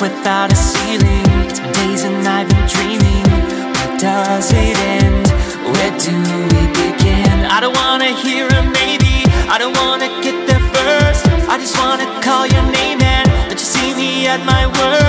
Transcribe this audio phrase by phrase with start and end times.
[0.00, 1.24] without a ceiling.
[1.48, 3.24] It's been days and I've been dreaming.
[3.74, 5.26] Where does it end?
[5.72, 6.14] Where do
[6.52, 7.46] we begin?
[7.46, 9.24] I don't wanna hear a maybe.
[9.48, 11.26] I don't wanna get there first.
[11.48, 15.05] I just wanna call your name and let you see me at my worst.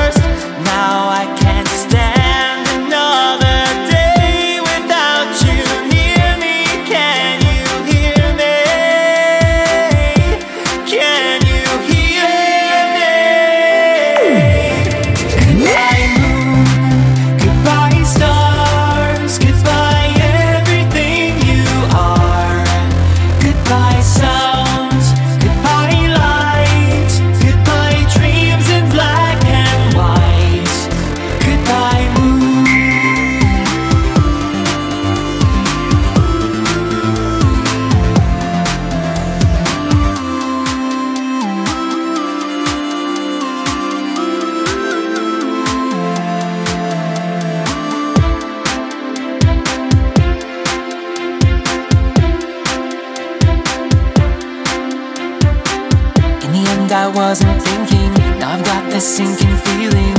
[56.88, 58.14] End, I wasn't thinking.
[58.40, 60.16] Now I've got this sinking feeling.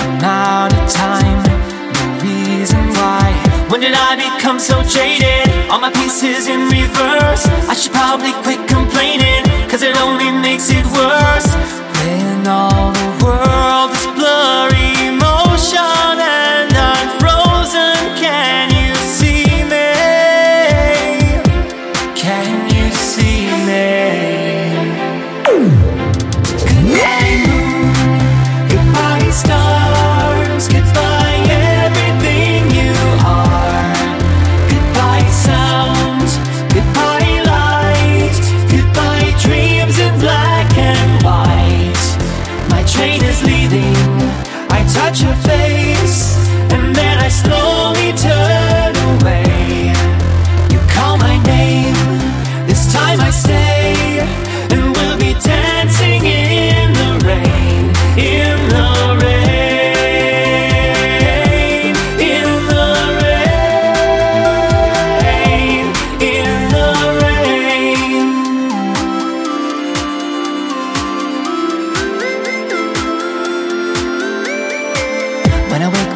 [0.00, 3.26] I'm out of time, no reason why.
[3.68, 5.68] When did I become so jaded?
[5.68, 7.44] All my pieces in reverse.
[7.68, 11.48] I should probably quit complaining, cause it only makes it worse.
[12.00, 13.95] When all the world
[45.06, 46.36] Touch your face,
[46.72, 47.65] and then I slowly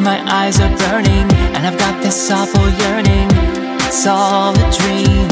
[0.03, 3.29] my eyes are burning, and I've got this awful yearning.
[3.85, 5.27] It's all a dream.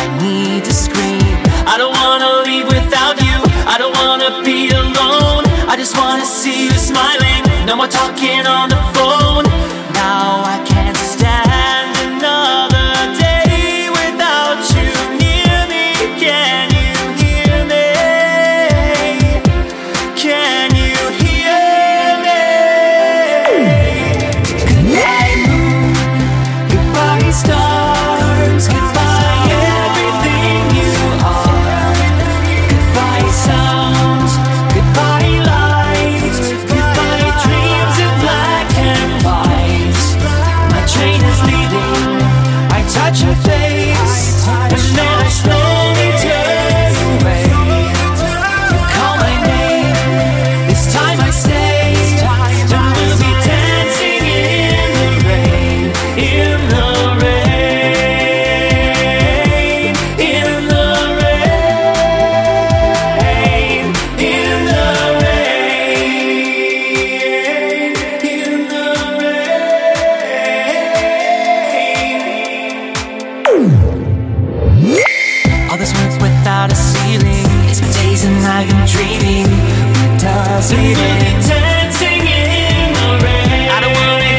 [0.00, 1.36] I need to scream.
[1.66, 3.36] I don't wanna leave without you.
[3.66, 5.44] I don't wanna be alone.
[5.68, 7.42] I just wanna see you smiling.
[7.66, 9.45] No more talking on the phone.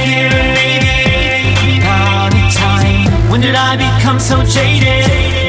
[0.10, 1.86] Hear a maybe.
[1.86, 3.30] Out of time.
[3.30, 5.47] When did I become so jaded?